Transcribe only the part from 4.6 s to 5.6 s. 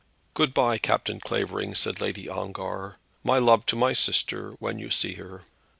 you see her."